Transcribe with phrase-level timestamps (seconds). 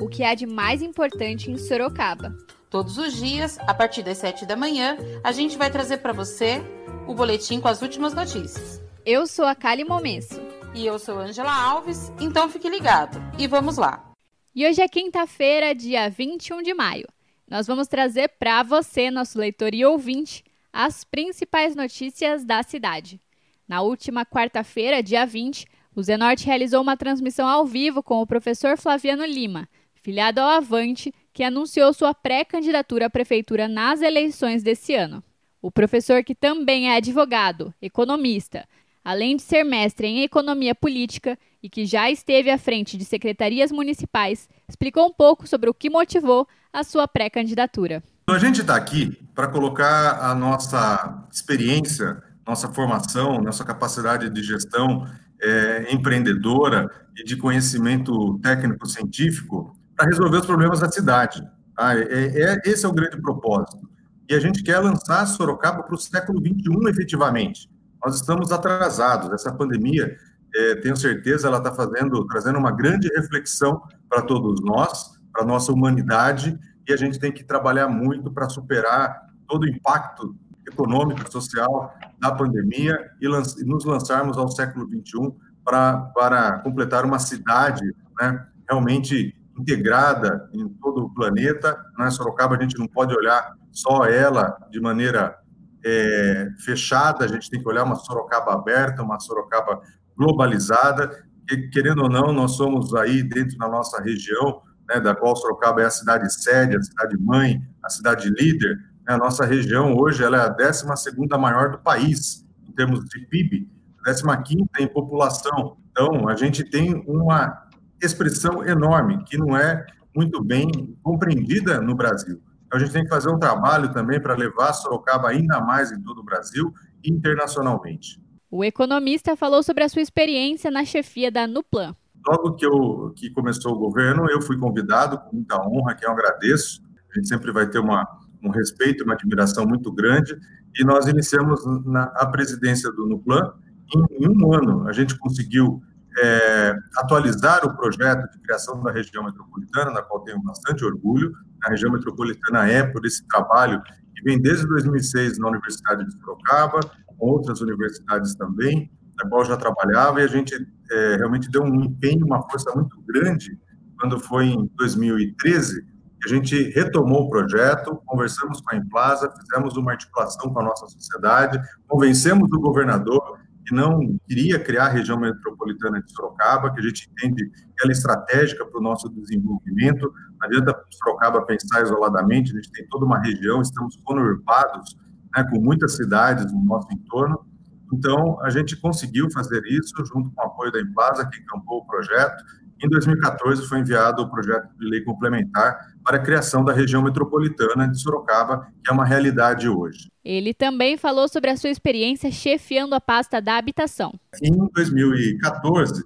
[0.00, 2.34] o que há de mais importante em Sorocaba.
[2.70, 6.62] Todos os dias, a partir das 7 da manhã, a gente vai trazer para você
[7.06, 8.80] o boletim com as últimas notícias.
[9.04, 10.40] Eu sou a Kali Momesso.
[10.72, 13.18] E eu sou Angela Alves, então fique ligado.
[13.36, 14.12] E vamos lá.
[14.54, 17.08] E hoje é quinta-feira, dia 21 de maio.
[17.48, 23.20] Nós vamos trazer para você, nosso leitor e ouvinte, as principais notícias da cidade.
[23.66, 28.78] Na última quarta-feira, dia 20, o Zenorte realizou uma transmissão ao vivo com o professor
[28.78, 29.68] Flaviano Lima,
[30.02, 35.22] filiado ao Avante, que anunciou sua pré-candidatura à prefeitura nas eleições desse ano.
[35.62, 38.66] O professor, que também é advogado, economista,
[39.04, 43.70] além de ser mestre em economia política e que já esteve à frente de secretarias
[43.70, 48.02] municipais, explicou um pouco sobre o que motivou a sua pré-candidatura.
[48.28, 55.06] A gente está aqui para colocar a nossa experiência, nossa formação, nossa capacidade de gestão
[55.42, 61.46] é, empreendedora e de conhecimento técnico-científico para resolver os problemas da cidade.
[61.76, 61.94] Tá?
[61.94, 63.86] É, é, esse é o grande propósito
[64.30, 67.68] e a gente quer lançar Sorocaba para o século XXI efetivamente.
[68.02, 69.30] Nós estamos atrasados.
[69.30, 70.16] Essa pandemia,
[70.54, 75.70] é, tenho certeza, ela está fazendo, trazendo uma grande reflexão para todos nós, para nossa
[75.70, 80.34] humanidade, e a gente tem que trabalhar muito para superar todo o impacto
[80.66, 87.18] econômico, social da pandemia e, e nos lançarmos ao século XXI para, para completar uma
[87.18, 87.84] cidade
[88.18, 91.78] né, realmente integrada em todo o planeta.
[91.98, 92.10] Né?
[92.10, 95.36] Sorocaba, a gente não pode olhar só ela de maneira
[95.84, 99.80] é, fechada, a gente tem que olhar uma Sorocaba aberta, uma Sorocaba
[100.16, 101.10] globalizada,
[101.50, 105.82] e, querendo ou não, nós somos aí dentro da nossa região, né, da qual Sorocaba
[105.82, 108.76] é a cidade sede, a cidade mãe, a cidade líder,
[109.06, 113.00] né, a nossa região hoje ela é a 12 segunda maior do país, em termos
[113.06, 113.68] de PIB,
[114.04, 117.69] 15 quinta em população, então a gente tem uma
[118.02, 119.84] expressão enorme, que não é
[120.14, 122.40] muito bem compreendida no Brasil.
[122.66, 126.00] Então, a gente tem que fazer um trabalho também para levar Sorocaba ainda mais em
[126.00, 126.72] todo o Brasil
[127.02, 128.20] e internacionalmente.
[128.50, 131.94] O economista falou sobre a sua experiência na chefia da Nuplan.
[132.26, 136.10] Logo que, eu, que começou o governo, eu fui convidado com muita honra, que eu
[136.10, 136.82] agradeço.
[137.10, 138.06] A gente sempre vai ter uma,
[138.42, 140.36] um respeito, uma admiração muito grande.
[140.78, 143.52] E nós iniciamos na, a presidência do Nuplan.
[143.94, 145.82] Em, em um ano, a gente conseguiu
[146.18, 151.32] é, atualizar o projeto de criação da região metropolitana, na qual tenho bastante orgulho.
[151.64, 153.82] A região metropolitana é por esse trabalho
[154.14, 156.80] que vem desde 2006 na Universidade de Sorocaba,
[157.18, 158.90] outras universidades também,
[159.22, 160.54] na qual já trabalhava, e a gente
[160.90, 163.58] é, realmente deu um empenho, uma força muito grande
[163.98, 165.90] quando foi em 2013
[166.24, 170.86] a gente retomou o projeto, conversamos com a Emplaza, fizemos uma articulação com a nossa
[170.86, 176.82] sociedade, convencemos o governador que não queria criar a região metropolitana de Sorocaba, que a
[176.82, 180.12] gente entende que ela é estratégica para o nosso desenvolvimento.
[180.40, 184.96] Não adianta Sorocaba pensar isoladamente, a gente tem toda uma região, estamos conurbados
[185.36, 187.46] né, com muitas cidades no nosso entorno.
[187.92, 191.86] Então, a gente conseguiu fazer isso junto com o apoio da Emplaza, que campou o
[191.86, 192.42] projeto.
[192.82, 197.86] Em 2014, foi enviado o projeto de lei complementar para a criação da região metropolitana
[197.86, 200.10] de Sorocaba, que é uma realidade hoje.
[200.24, 204.12] Ele também falou sobre a sua experiência chefiando a pasta da habitação.
[204.42, 206.02] Em 2014,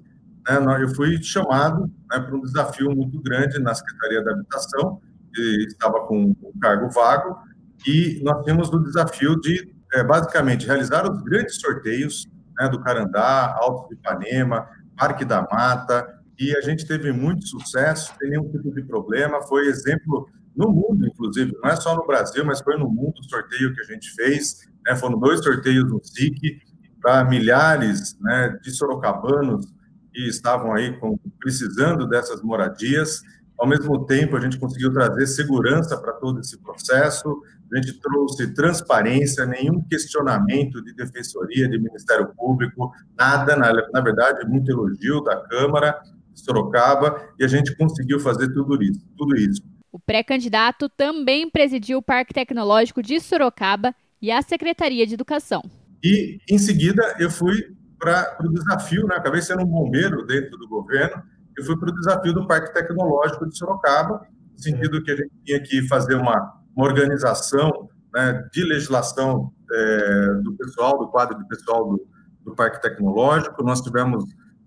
[0.48, 5.00] né, eu fui chamado né, para um desafio muito grande na Secretaria da Habitação,
[5.32, 7.36] que estava com o cargo vago,
[7.86, 12.26] e nós tínhamos o desafio de, é, basicamente, realizar os grandes sorteios
[12.58, 16.06] né, do Carandá, Alto de Ipanema, Parque da Mata,
[16.38, 21.06] e a gente teve muito sucesso, sem nenhum tipo de problema, foi exemplo no mundo,
[21.06, 24.10] inclusive, não é só no Brasil, mas foi no mundo o sorteio que a gente
[24.14, 26.58] fez, né, foram dois sorteios no SIC,
[27.00, 29.66] para milhares né, de sorocabanos
[30.12, 33.20] que estavam aí com, precisando dessas moradias,
[33.58, 37.40] ao mesmo tempo, a gente conseguiu trazer segurança para todo esse processo,
[37.72, 44.46] a gente trouxe transparência, nenhum questionamento de defensoria, de Ministério Público, nada, na, na verdade,
[44.48, 45.96] muito elogio da Câmara,
[46.34, 49.00] Sorocaba, e a gente conseguiu fazer tudo isso.
[49.16, 49.62] Tudo isso.
[49.92, 55.62] O pré-candidato também presidiu o Parque Tecnológico de Sorocaba e a Secretaria de Educação.
[56.02, 59.16] E, em seguida, eu fui para o desafio, né?
[59.16, 61.22] acabei sendo um bombeiro dentro do governo,
[61.56, 65.30] eu fui para o desafio do Parque Tecnológico de Sorocaba, no sentido que a gente
[65.44, 71.46] tinha que fazer uma, uma organização né, de legislação é, do pessoal, do quadro de
[71.46, 72.06] pessoal do,
[72.44, 73.62] do Parque Tecnológico.
[73.62, 74.24] Nós tivemos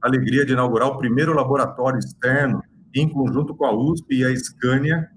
[0.07, 2.61] alegria de inaugurar o primeiro laboratório externo
[2.95, 5.07] em conjunto com a USP e a Scania,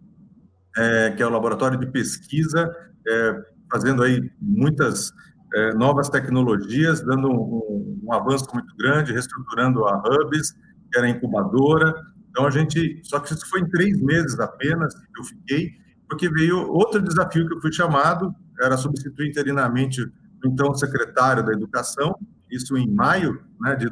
[0.77, 2.71] é, que é o laboratório de pesquisa,
[3.09, 5.13] é, fazendo aí muitas
[5.55, 11.95] é, novas tecnologias, dando um, um, avanço muito grande, reestruturando a Hubs, que era incubadora.
[12.31, 13.01] Então, a gente.
[13.05, 15.71] Só que isso foi em três meses apenas que eu fiquei,
[16.09, 20.13] porque veio outro desafio que eu fui chamado, era substituir interinamente o
[20.47, 22.15] então secretário da Educação,
[22.51, 23.89] isso em maio né, de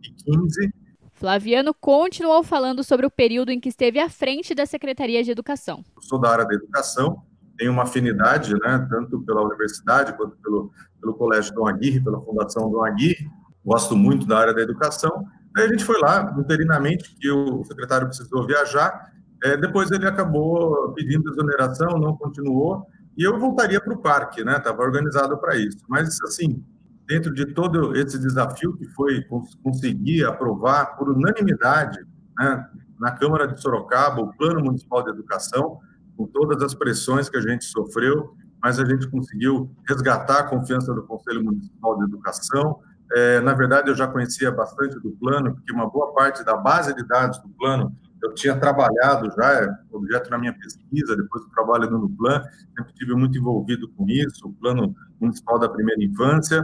[0.00, 0.72] 2015.
[1.12, 5.84] Flaviano continuou falando sobre o período em que esteve à frente da Secretaria de Educação.
[5.94, 7.22] Eu sou da área da educação,
[7.58, 12.70] tenho uma afinidade, né, tanto pela universidade quanto pelo, pelo Colégio Dom Aguirre, pela Fundação
[12.70, 13.28] Dom Aguirre.
[13.62, 15.26] Gosto muito da área da educação.
[15.56, 19.12] Aí a gente foi lá, interinamente, que o secretário precisou viajar.
[19.44, 22.86] É, depois ele acabou pedindo exoneração, não continuou.
[23.16, 24.56] E eu voltaria para o parque, né?
[24.56, 25.78] Estava organizado para isso.
[25.86, 26.64] Mas, assim,
[27.10, 29.26] dentro de todo esse desafio que foi
[29.64, 31.98] conseguir aprovar por unanimidade
[32.38, 32.68] né,
[33.00, 35.80] na Câmara de Sorocaba o Plano Municipal de Educação,
[36.16, 40.94] com todas as pressões que a gente sofreu, mas a gente conseguiu resgatar a confiança
[40.94, 42.78] do Conselho Municipal de Educação.
[43.12, 46.94] É, na verdade, eu já conhecia bastante do plano, porque uma boa parte da base
[46.94, 47.92] de dados do plano
[48.22, 52.44] eu tinha trabalhado já, é objeto na minha pesquisa, depois do trabalho no Plan,
[52.76, 56.62] sempre tive muito envolvido com isso, o Plano Municipal da Primeira Infância,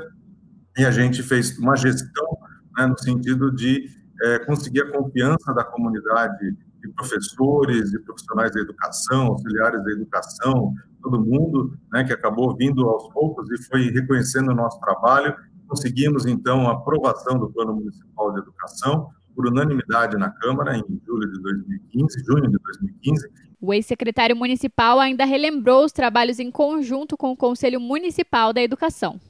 [0.76, 2.38] e a gente fez uma gestão
[2.76, 3.88] né, no sentido de
[4.22, 10.74] é, conseguir a confiança da comunidade de professores e profissionais da educação, auxiliares da educação,
[11.02, 15.34] todo mundo né, que acabou vindo aos poucos e foi reconhecendo o nosso trabalho.
[15.68, 21.30] Conseguimos, então, a aprovação do Plano Municipal de Educação, por unanimidade na Câmara, em julho
[21.30, 23.28] de 2015, junho de 2015.
[23.60, 29.20] O ex-secretário municipal ainda relembrou os trabalhos em conjunto com o Conselho Municipal da Educação.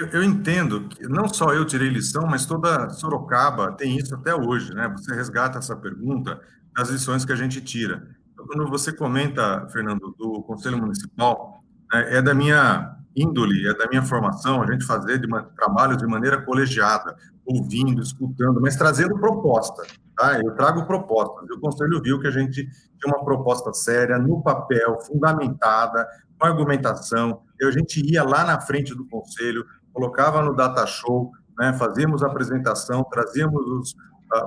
[0.00, 4.34] Eu, eu, entendo que não só eu tirei lição, mas toda Sorocaba tem isso até
[4.34, 4.88] hoje, né?
[4.96, 6.40] Você resgata essa pergunta
[6.74, 8.08] das lições que a gente tira.
[8.32, 11.62] Então, quando você comenta, Fernando, do Conselho Municipal,
[11.92, 15.98] é, é da minha índole, é da minha formação a gente fazer de uma, trabalho
[15.98, 17.14] de maneira colegiada,
[17.44, 19.82] ouvindo, escutando, mas trazendo proposta.
[20.16, 20.40] Tá?
[20.40, 21.46] Eu trago propostas.
[21.46, 26.08] E o Conselho viu que a gente tinha uma proposta séria, no papel, fundamentada,
[26.38, 27.42] com argumentação.
[27.62, 32.26] A gente ia lá na frente do Conselho, colocava no data show, né, fazíamos a
[32.26, 33.94] apresentação, trazíamos os,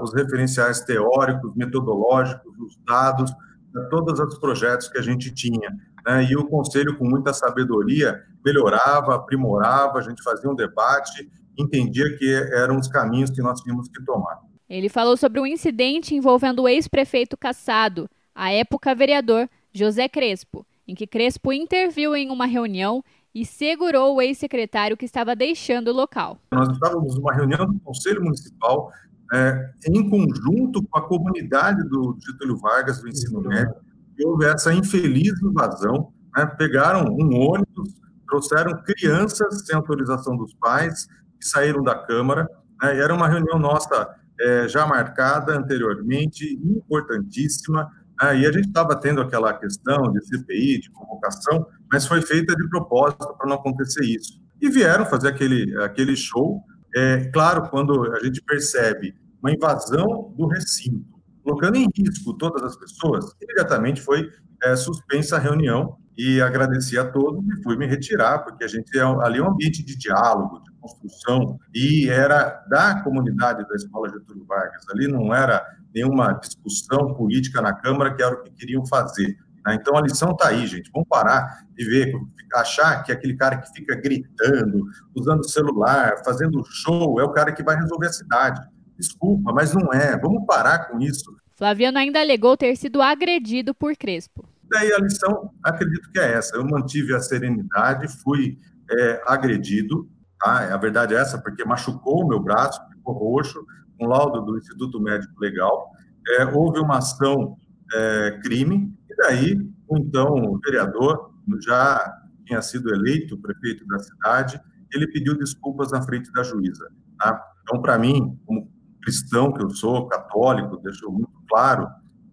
[0.01, 5.69] os referenciais teóricos, metodológicos, os dados, uh, todos os projetos que a gente tinha.
[6.05, 12.17] Né, e o conselho, com muita sabedoria, melhorava, aprimorava, a gente fazia um debate, entendia
[12.17, 14.39] que eram os caminhos que nós tínhamos que tomar.
[14.69, 20.95] Ele falou sobre um incidente envolvendo o ex-prefeito Cassado, à época vereador José Crespo, em
[20.95, 23.03] que Crespo interviu em uma reunião
[23.33, 26.39] e segurou o ex-secretário que estava deixando o local.
[26.51, 28.91] Nós estávamos numa reunião do Conselho Municipal,
[29.33, 33.73] é, em conjunto com a comunidade do Getúlio Vargas, do ensino médio,
[34.17, 36.13] e houve essa infeliz invasão.
[36.35, 36.45] Né?
[36.57, 37.95] Pegaram um ônibus,
[38.27, 41.07] trouxeram crianças sem autorização dos pais,
[41.39, 42.47] que saíram da Câmara.
[42.81, 42.99] Né?
[42.99, 47.89] era uma reunião nossa é, já marcada anteriormente, importantíssima,
[48.23, 48.39] né?
[48.39, 52.69] e a gente estava tendo aquela questão de CPI, de convocação, mas foi feita de
[52.69, 54.41] propósito para não acontecer isso.
[54.61, 56.61] E vieram fazer aquele, aquele show,
[56.95, 61.05] é, claro, quando a gente percebe uma invasão do recinto,
[61.43, 64.29] colocando em risco todas as pessoas, imediatamente foi
[64.63, 68.97] é, suspensa a reunião e agradeci a todos e fui me retirar, porque a gente
[68.97, 74.09] é ali é um ambiente de diálogo, de construção, e era da comunidade da Escola
[74.09, 78.85] Getúlio Vargas, ali não era nenhuma discussão política na Câmara, que era o que queriam
[78.85, 79.37] fazer.
[79.65, 79.75] Né?
[79.75, 80.91] Então a lição está aí, gente.
[80.91, 82.13] Vamos parar de ver,
[82.55, 84.85] achar que aquele cara que fica gritando,
[85.15, 88.61] usando celular, fazendo show, é o cara que vai resolver a cidade.
[88.97, 90.17] Desculpa, mas não é.
[90.19, 91.33] Vamos parar com isso.
[91.55, 94.47] Flaviano ainda alegou ter sido agredido por Crespo.
[94.69, 96.55] Daí a lição, acredito que é essa.
[96.55, 98.57] Eu mantive a serenidade, fui
[98.89, 100.09] é, agredido.
[100.43, 100.73] Tá?
[100.73, 103.65] A verdade é essa, porque machucou o meu braço, ficou roxo,
[103.99, 105.89] um laudo do Instituto Médico Legal.
[106.27, 107.55] É, houve uma ação
[107.93, 111.31] é, crime, e daí, então, o vereador
[111.61, 112.13] já
[112.45, 114.59] tinha sido eleito prefeito da cidade,
[114.93, 116.91] ele pediu desculpas na frente da juíza.
[117.17, 117.41] Tá?
[117.61, 118.69] Então, para mim, como
[119.01, 121.87] cristão que eu sou, católico, deixou muito claro,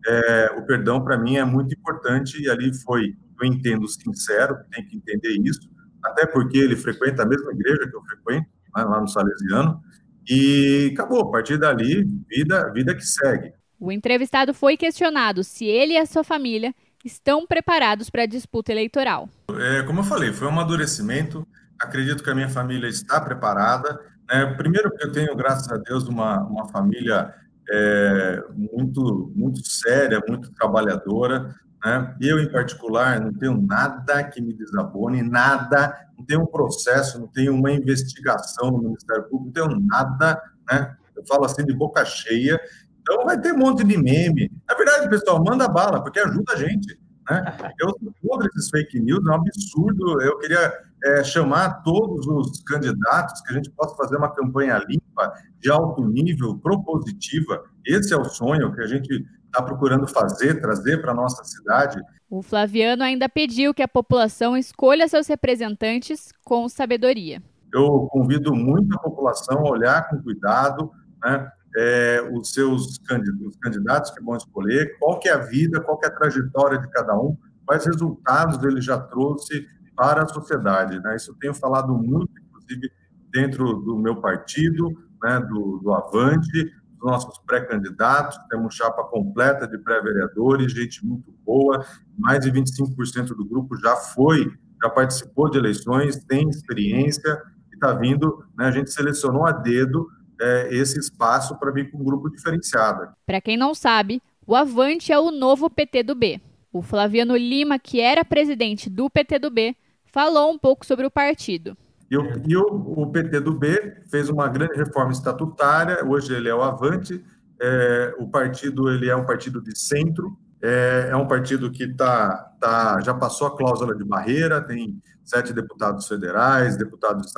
[0.07, 4.85] é, o perdão para mim é muito importante e ali foi, eu entendo, sincero, tem
[4.87, 5.69] que entender isso,
[6.05, 9.81] até porque ele frequenta a mesma igreja que eu frequento, né, lá no Salesiano,
[10.29, 13.53] e acabou, a partir dali, vida, vida que segue.
[13.79, 18.71] O entrevistado foi questionado se ele e a sua família estão preparados para a disputa
[18.71, 19.29] eleitoral.
[19.59, 21.47] É, como eu falei, foi um amadurecimento.
[21.81, 23.99] Acredito que a minha família está preparada.
[24.29, 24.47] Né?
[24.57, 27.35] Primeiro, porque eu tenho, graças a Deus, uma, uma família
[27.71, 31.55] é, muito, muito séria, muito trabalhadora.
[31.85, 32.17] Né?
[32.21, 37.27] Eu, em particular, não tenho nada que me desabone, nada, não tenho um processo, não
[37.27, 40.97] tenho uma investigação no Ministério Público, não tenho nada, né?
[41.17, 42.59] Eu falo assim de boca cheia,
[43.01, 44.51] então vai ter um monte de meme.
[44.69, 46.99] Na verdade, pessoal, manda bala, porque ajuda a gente.
[47.31, 47.57] Né?
[47.79, 47.95] Eu
[48.27, 50.21] contra esses fake news, é um absurdo.
[50.21, 50.73] Eu queria
[51.05, 56.05] é, chamar todos os candidatos que a gente possa fazer uma campanha limpa, de alto
[56.05, 57.65] nível, propositiva.
[57.87, 62.01] Esse é o sonho que a gente está procurando fazer, trazer para a nossa cidade.
[62.29, 67.43] O Flaviano ainda pediu que a população escolha seus representantes com sabedoria.
[67.73, 70.91] Eu convido muito a população a olhar com cuidado,
[71.23, 75.81] né, é, os seus candidatos, os candidatos que vão escolher, qual que é a vida,
[75.81, 79.67] qual que é a trajetória de cada um, quais resultados ele já trouxe
[79.97, 81.01] para a sociedade.
[81.01, 81.17] Né?
[81.17, 82.91] Isso eu tenho falado muito, inclusive,
[83.33, 84.91] dentro do meu partido,
[85.23, 91.85] né, do, do Avante, nossos pré-candidatos, temos chapa completa de pré-vereadores, gente muito boa,
[92.19, 94.53] mais de 25% do grupo já foi,
[94.83, 100.09] já participou de eleições, tem experiência, e está vindo, né, a gente selecionou a dedo
[100.41, 103.09] é, esse espaço para vir com um grupo diferenciado.
[103.27, 106.41] Para quem não sabe, o Avante é o novo PT do B.
[106.73, 109.77] O Flaviano Lima, que era presidente do PT do B,
[110.07, 111.77] falou um pouco sobre o partido.
[112.11, 116.49] E, o, e o, o PT do B fez uma grande reforma estatutária, hoje ele
[116.49, 117.25] é o Avante,
[117.61, 122.53] é, o partido ele é um partido de centro, é, é um partido que tá,
[122.61, 127.33] tá, já passou a cláusula de barreira, tem sete deputados federais, deputados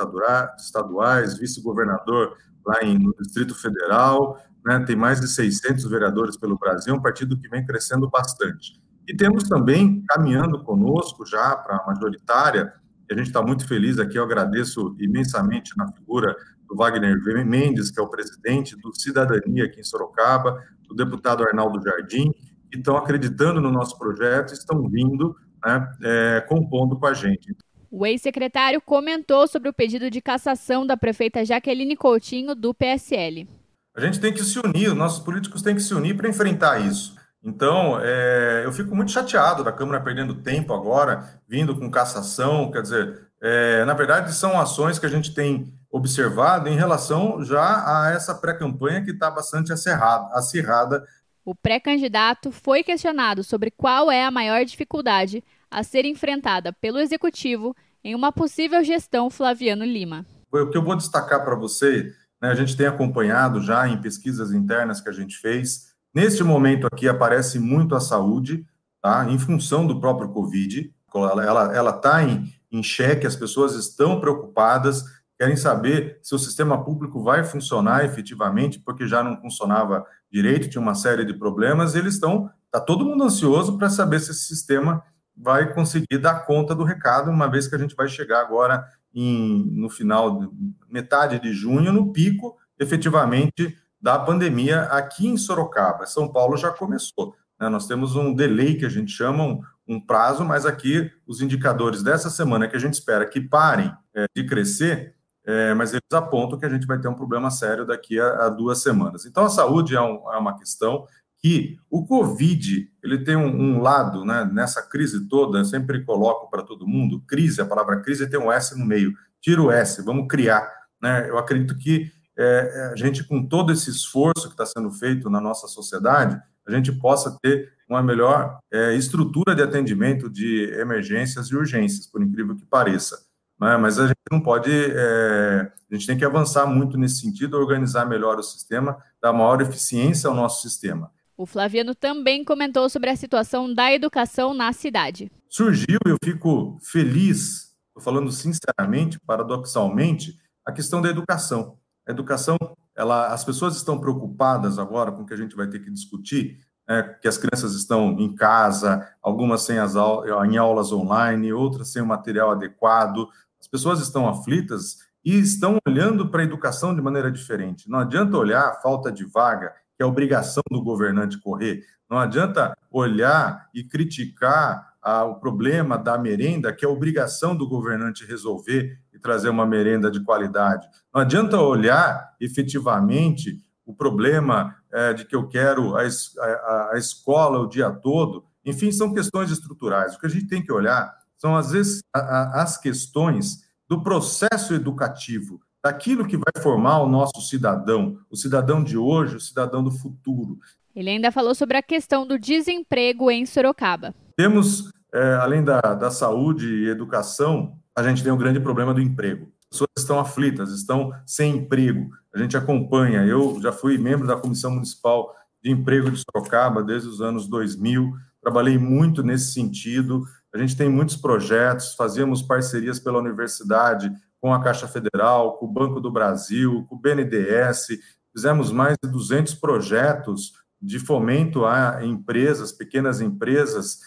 [0.57, 6.95] estaduais, vice-governador lá em, no Distrito Federal, né, tem mais de 600 vereadores pelo Brasil,
[6.95, 8.81] um partido que vem crescendo bastante.
[9.07, 12.73] E temos também, caminhando conosco já para a majoritária,
[13.11, 16.35] a gente está muito feliz aqui, eu agradeço imensamente na figura
[16.67, 21.81] do Wagner Mendes, que é o presidente do Cidadania aqui em Sorocaba, do deputado Arnaldo
[21.81, 22.31] Jardim,
[22.71, 27.55] que estão acreditando no nosso projeto e estão vindo né, é, compondo com a gente.
[27.91, 33.47] O ex-secretário comentou sobre o pedido de cassação da prefeita Jaqueline Coutinho, do PSL.
[33.95, 37.15] A gente tem que se unir, nossos políticos têm que se unir para enfrentar isso.
[37.43, 42.71] Então, é, eu fico muito chateado da Câmara perdendo tempo agora, vindo com cassação.
[42.71, 47.83] Quer dizer, é, na verdade, são ações que a gente tem observado em relação já
[47.85, 51.05] a essa pré-campanha que está bastante acirrada.
[51.45, 57.75] O pré-candidato foi questionado sobre qual é a maior dificuldade a ser enfrentada pelo executivo
[58.03, 60.25] em uma possível gestão Flaviano Lima.
[60.51, 64.51] O que eu vou destacar para você, né, a gente tem acompanhado já em pesquisas
[64.51, 65.92] internas que a gente fez.
[66.13, 68.65] Neste momento aqui aparece muito a saúde,
[69.01, 69.25] tá?
[69.29, 70.93] Em função do próprio Covid,
[71.41, 75.03] ela está em, em xeque, as pessoas estão preocupadas,
[75.39, 80.81] querem saber se o sistema público vai funcionar efetivamente, porque já não funcionava direito, tinha
[80.81, 85.03] uma série de problemas, eles estão, está todo mundo ansioso para saber se esse sistema
[85.35, 89.65] vai conseguir dar conta do recado, uma vez que a gente vai chegar agora em,
[89.71, 90.51] no final,
[90.89, 96.05] metade de junho, no pico, efetivamente, da pandemia aqui em Sorocaba.
[96.05, 97.33] São Paulo já começou.
[97.57, 97.69] Né?
[97.69, 102.03] Nós temos um delay que a gente chama, um, um, prazo, mas aqui os indicadores
[102.03, 106.59] dessa semana que a gente espera que parem é, de crescer, é, mas eles apontam
[106.59, 109.25] que a gente vai ter um problema sério daqui a, a duas semanas.
[109.25, 111.07] Então, a saúde é, um, é uma questão
[111.39, 116.49] que o Covid ele tem um, um, lado, né, nessa crise toda, eu sempre coloco
[116.49, 120.01] para todo mundo, crise, a palavra crise tem um S no meio, tira o S,
[120.01, 120.69] vamos criar.
[121.01, 121.29] Né?
[121.29, 125.39] Eu acredito que é, a gente, com todo esse esforço que está sendo feito na
[125.39, 131.55] nossa sociedade, a gente possa ter uma melhor é, estrutura de atendimento de emergências e
[131.55, 133.17] urgências, por incrível que pareça.
[133.59, 133.77] Né?
[133.77, 138.05] Mas a gente não pode, é, a gente tem que avançar muito nesse sentido, organizar
[138.05, 141.11] melhor o sistema, dar maior eficiência ao nosso sistema.
[141.35, 145.31] O Flaviano também comentou sobre a situação da educação na cidade.
[145.49, 151.77] Surgiu, eu fico feliz, estou falando sinceramente, paradoxalmente, a questão da educação.
[152.07, 152.57] A educação,
[152.95, 156.59] ela, as pessoas estão preocupadas agora com o que a gente vai ter que discutir,
[156.87, 162.01] é, que as crianças estão em casa, algumas sem as em aulas online, outras sem
[162.01, 163.27] o material adequado.
[163.59, 167.89] As pessoas estão aflitas e estão olhando para a educação de maneira diferente.
[167.89, 171.85] Não adianta olhar a falta de vaga que é obrigação do governante correr.
[172.09, 178.25] Não adianta olhar e criticar ah, o problema da merenda, que é obrigação do governante
[178.25, 180.87] resolver trazer uma merenda de qualidade.
[181.13, 187.59] Não adianta olhar efetivamente o problema é, de que eu quero a, a, a escola
[187.59, 188.45] o dia todo.
[188.65, 190.15] Enfim, são questões estruturais.
[190.15, 194.73] O que a gente tem que olhar são, às vezes, a, as questões do processo
[194.73, 199.91] educativo, daquilo que vai formar o nosso cidadão, o cidadão de hoje, o cidadão do
[199.91, 200.57] futuro.
[200.95, 204.13] Ele ainda falou sobre a questão do desemprego em Sorocaba.
[204.37, 209.01] Temos, é, além da, da saúde e educação, a gente tem um grande problema do
[209.01, 209.51] emprego.
[209.63, 212.09] As pessoas estão aflitas, estão sem emprego.
[212.33, 213.25] A gente acompanha.
[213.25, 218.13] Eu já fui membro da Comissão Municipal de Emprego de Sorocaba desde os anos 2000,
[218.41, 220.25] trabalhei muito nesse sentido.
[220.53, 225.71] A gente tem muitos projetos, fazíamos parcerias pela universidade com a Caixa Federal, com o
[225.71, 227.87] Banco do Brasil, com o BNDES,
[228.33, 233.99] fizemos mais de 200 projetos de fomento a empresas, pequenas empresas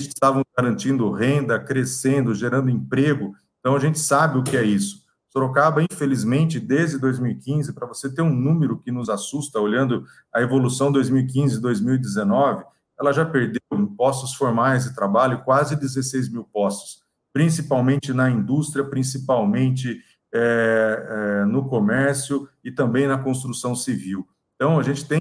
[0.00, 3.34] que estavam garantindo renda, crescendo, gerando emprego.
[3.60, 5.02] Então a gente sabe o que é isso.
[5.32, 10.92] Sorocaba, infelizmente, desde 2015, para você ter um número que nos assusta, olhando a evolução
[10.92, 12.64] 2015 e 2019,
[13.00, 18.84] ela já perdeu em postos formais de trabalho quase 16 mil postos, principalmente na indústria,
[18.84, 20.00] principalmente
[20.34, 24.26] é, é, no comércio e também na construção civil.
[24.54, 25.20] Então, a gente tem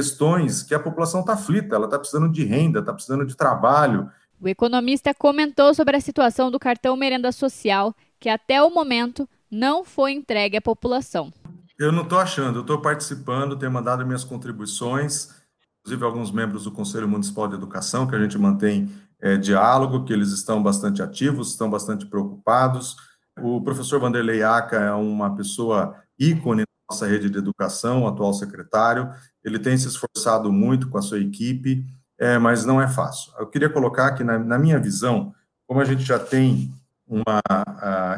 [0.00, 4.10] questões que a população está aflita, ela está precisando de renda, está precisando de trabalho.
[4.40, 9.84] O economista comentou sobre a situação do cartão Merenda Social, que até o momento não
[9.84, 11.30] foi entregue à população.
[11.78, 15.40] Eu não estou achando, eu estou participando, tenho mandado minhas contribuições
[15.80, 18.90] inclusive alguns membros do Conselho Municipal de Educação, que a gente mantém
[19.20, 22.96] é, diálogo, que eles estão bastante ativos, estão bastante preocupados.
[23.40, 29.08] O professor Vanderlei Aca é uma pessoa ícone nossa rede de educação, atual secretário,
[29.44, 31.86] ele tem se esforçado muito com a sua equipe,
[32.18, 33.32] é, mas não é fácil.
[33.38, 35.32] Eu queria colocar que, na, na minha visão,
[35.68, 36.74] como a gente já tem
[37.06, 37.40] uma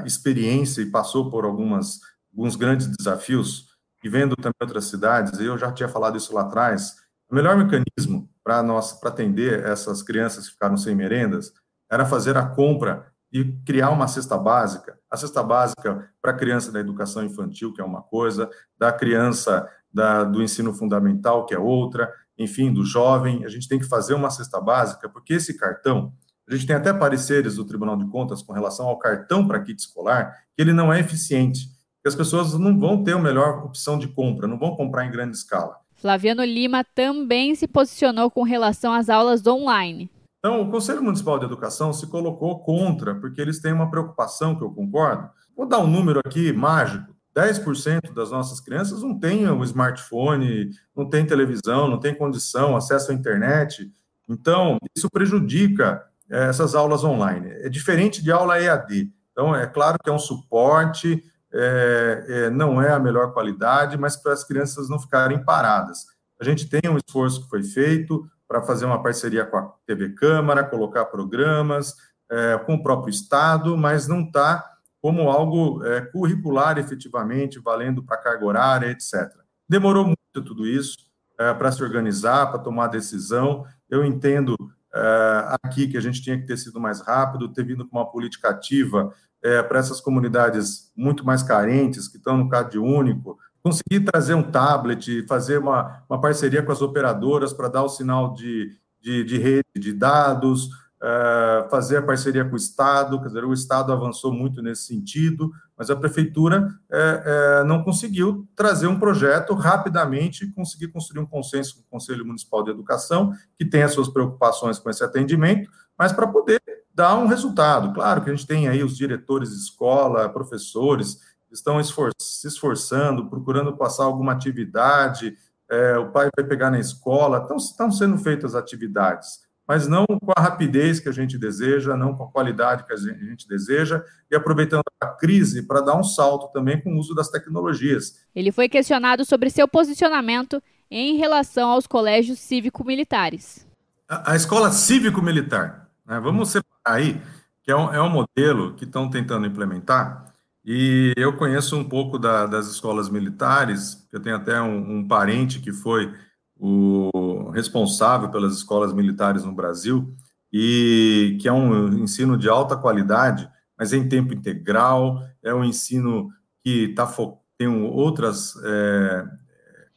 [0.06, 2.00] experiência e passou por algumas,
[2.32, 3.68] alguns grandes desafios,
[4.02, 6.96] e vendo também outras cidades, eu já tinha falado isso lá atrás,
[7.30, 8.60] o melhor mecanismo para
[9.04, 11.52] atender essas crianças que ficaram sem merendas
[11.90, 14.98] era fazer a compra e criar uma cesta básica.
[15.10, 19.66] A cesta básica para a criança da educação infantil, que é uma coisa, da criança
[19.92, 23.44] da, do ensino fundamental, que é outra, enfim, do jovem.
[23.44, 26.12] A gente tem que fazer uma cesta básica, porque esse cartão,
[26.48, 29.80] a gente tem até pareceres do Tribunal de Contas com relação ao cartão para kit
[29.80, 31.68] escolar, que ele não é eficiente,
[32.02, 35.10] que as pessoas não vão ter a melhor opção de compra, não vão comprar em
[35.10, 35.76] grande escala.
[35.94, 40.10] Flaviano Lima também se posicionou com relação às aulas online.
[40.44, 44.64] Então, o Conselho Municipal de Educação se colocou contra, porque eles têm uma preocupação, que
[44.64, 45.30] eu concordo.
[45.56, 51.08] Vou dar um número aqui mágico: 10% das nossas crianças não têm o smartphone, não
[51.08, 53.88] tem televisão, não tem condição, acesso à internet.
[54.28, 57.48] Então, isso prejudica é, essas aulas online.
[57.60, 59.12] É diferente de aula EAD.
[59.30, 64.16] Então, é claro que é um suporte, é, é, não é a melhor qualidade, mas
[64.16, 66.04] para as crianças não ficarem paradas.
[66.40, 70.10] A gente tem um esforço que foi feito para fazer uma parceria com a TV
[70.10, 71.94] Câmara, colocar programas
[72.30, 74.62] é, com o próprio Estado, mas não está
[75.00, 79.32] como algo é, curricular efetivamente, valendo para carga horária, etc.
[79.66, 80.98] Demorou muito tudo isso
[81.40, 83.64] é, para se organizar, para tomar decisão.
[83.88, 84.54] Eu entendo
[84.94, 88.10] é, aqui que a gente tinha que ter sido mais rápido, ter vindo com uma
[88.10, 94.04] política ativa é, para essas comunidades muito mais carentes, que estão no CAD único, conseguir
[94.04, 98.76] trazer um tablet, fazer uma, uma parceria com as operadoras para dar o sinal de,
[99.00, 100.68] de, de rede de dados,
[101.02, 105.50] é, fazer a parceria com o Estado, quer dizer, o Estado avançou muito nesse sentido,
[105.76, 107.22] mas a Prefeitura é,
[107.60, 112.62] é, não conseguiu trazer um projeto rapidamente, conseguir construir um consenso com o Conselho Municipal
[112.62, 116.62] de Educação, que tem as suas preocupações com esse atendimento, mas para poder
[116.94, 117.92] dar um resultado.
[117.92, 121.18] Claro que a gente tem aí os diretores de escola, professores,
[121.52, 125.36] estão esfor se esforçando, procurando passar alguma atividade,
[125.70, 130.32] é, o pai vai pegar na escola, então estão sendo feitas atividades, mas não com
[130.36, 134.36] a rapidez que a gente deseja, não com a qualidade que a gente deseja, e
[134.36, 138.20] aproveitando a crise para dar um salto também com o uso das tecnologias.
[138.34, 143.66] Ele foi questionado sobre seu posicionamento em relação aos colégios cívico-militares.
[144.06, 147.18] A, a escola cívico-militar, né, vamos separar aí,
[147.62, 150.31] que é um, é um modelo que estão tentando implementar,
[150.64, 155.60] e eu conheço um pouco da, das escolas militares, eu tenho até um, um, parente
[155.60, 156.12] que foi
[156.56, 160.14] o responsável pelas escolas militares no Brasil,
[160.52, 165.64] e que é um ensino de alta qualidade, mas é em tempo integral, é um
[165.64, 166.30] ensino
[166.62, 167.12] que tá,
[167.58, 169.24] tem outras, é,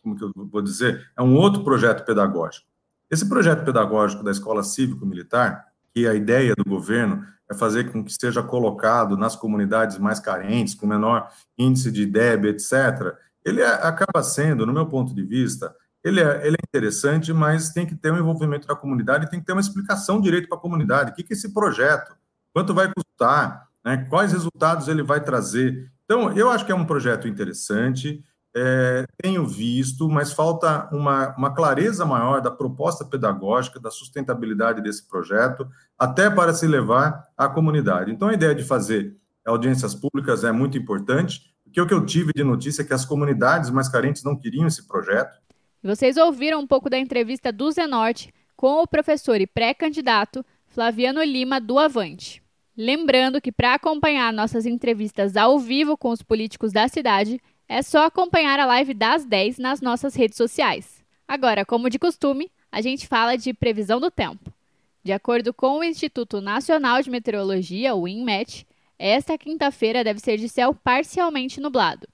[0.01, 2.65] como que eu vou dizer, é um outro projeto pedagógico.
[3.11, 5.63] Esse projeto pedagógico da escola cívico-militar,
[5.95, 10.75] que a ideia do governo é fazer com que seja colocado nas comunidades mais carentes,
[10.75, 15.73] com menor índice de DEB, etc., ele é, acaba sendo, no meu ponto de vista,
[16.03, 19.45] ele é, ele é interessante, mas tem que ter um envolvimento da comunidade, tem que
[19.45, 21.11] ter uma explicação direito para a comunidade.
[21.11, 22.13] O que, que é esse projeto?
[22.51, 23.69] Quanto vai custar?
[23.83, 24.05] Né?
[24.09, 25.89] Quais resultados ele vai trazer?
[26.03, 28.23] Então, eu acho que é um projeto interessante,
[28.55, 35.07] é, tenho visto, mas falta uma, uma clareza maior da proposta pedagógica, da sustentabilidade desse
[35.07, 35.67] projeto,
[35.99, 38.11] até para se levar à comunidade.
[38.11, 39.15] Então, a ideia de fazer
[39.45, 43.05] audiências públicas é muito importante, porque o que eu tive de notícia é que as
[43.05, 45.37] comunidades mais carentes não queriam esse projeto.
[45.83, 51.59] Vocês ouviram um pouco da entrevista do Zenorte com o professor e pré-candidato Flaviano Lima
[51.59, 52.41] do Avante.
[52.77, 58.05] Lembrando que para acompanhar nossas entrevistas ao vivo com os políticos da cidade, é só
[58.05, 61.03] acompanhar a live das 10 nas nossas redes sociais.
[61.27, 64.53] Agora, como de costume, a gente fala de previsão do tempo.
[65.03, 68.65] De acordo com o Instituto Nacional de Meteorologia, o INMET,
[68.97, 72.07] esta quinta-feira deve ser de céu parcialmente nublado.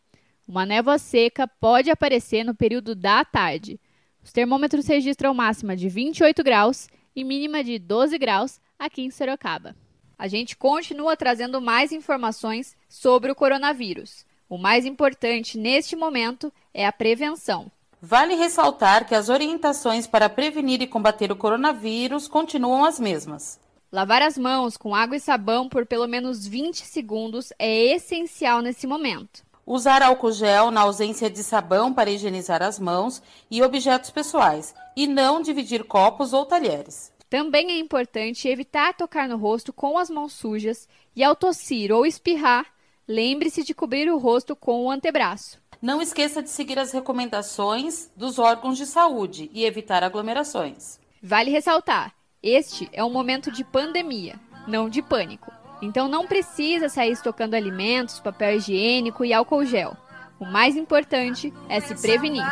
[0.48, 3.80] Uma névoa seca pode aparecer no período da tarde.
[4.24, 9.76] Os termômetros registram máxima de 28 graus e mínima de 12 graus aqui em Sorocaba.
[10.18, 14.26] A gente continua trazendo mais informações sobre o coronavírus.
[14.52, 17.72] O mais importante neste momento é a prevenção.
[18.02, 23.58] Vale ressaltar que as orientações para prevenir e combater o coronavírus continuam as mesmas.
[23.90, 28.86] Lavar as mãos com água e sabão por pelo menos 20 segundos é essencial nesse
[28.86, 29.42] momento.
[29.66, 35.08] Usar álcool gel na ausência de sabão para higienizar as mãos e objetos pessoais, e
[35.08, 37.14] não dividir copos ou talheres.
[37.30, 42.06] Também é importante evitar tocar no rosto com as mãos sujas e, ao tossir ou
[42.06, 42.66] espirrar,
[43.08, 45.60] lembre-se de cobrir o rosto com o antebraço.
[45.82, 51.00] Não esqueça de seguir as recomendações dos órgãos de saúde e evitar aglomerações.
[51.24, 55.52] Vale ressaltar: este é um momento de pandemia, não de pânico.
[55.82, 59.98] Então não precisa sair estocando alimentos, papel higiênico e álcool gel.
[60.40, 62.44] O mais importante é se prevenir.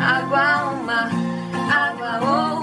[0.00, 2.58] Água uma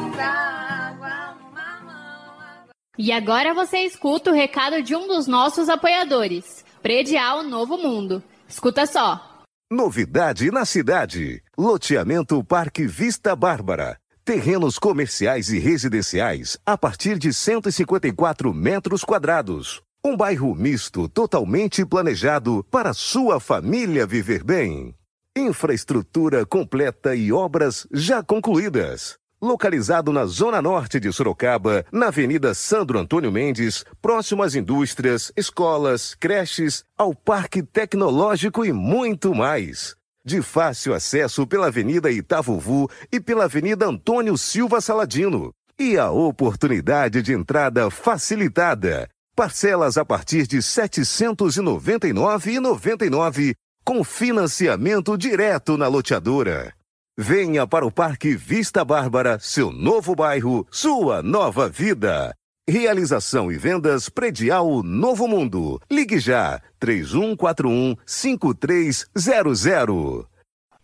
[2.97, 8.23] e agora você escuta o recado de um dos nossos apoiadores, Predial Novo Mundo.
[8.47, 9.43] Escuta só.
[9.69, 11.41] Novidade na cidade.
[11.57, 13.97] Loteamento Parque Vista Bárbara.
[14.23, 19.81] Terrenos comerciais e residenciais a partir de 154 metros quadrados.
[20.03, 24.95] Um bairro misto totalmente planejado para sua família viver bem.
[25.37, 29.17] Infraestrutura completa e obras já concluídas.
[29.41, 36.15] Localizado na zona norte de Sorocaba, na Avenida Sandro Antônio Mendes, próximo às indústrias, escolas,
[36.15, 39.97] creches, ao Parque Tecnológico e muito mais.
[40.23, 45.51] De fácil acesso pela Avenida Itavuvu e pela Avenida Antônio Silva Saladino.
[45.77, 49.09] E a oportunidade de entrada facilitada.
[49.35, 53.53] Parcelas a partir de R$ 799,99
[53.85, 56.73] com financiamento direto na loteadora.
[57.15, 62.33] Venha para o Parque Vista Bárbara, seu novo bairro, sua nova vida.
[62.67, 65.79] Realização e vendas predial Novo Mundo.
[65.89, 70.25] Ligue já 3141 5300.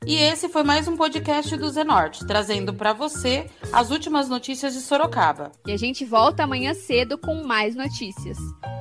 [0.05, 4.79] E esse foi mais um podcast do Zenorte, trazendo para você as últimas notícias de
[4.79, 5.51] Sorocaba.
[5.67, 8.35] E a gente volta amanhã cedo com mais notícias.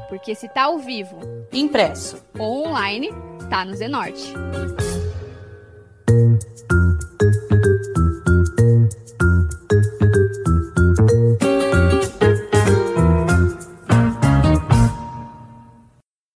[0.09, 1.19] Porque se tá ao vivo,
[1.53, 3.11] impresso ou online,
[3.51, 4.33] tá no Zenorte.